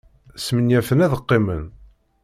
[0.45, 1.63] Smenyafen ad qqimen.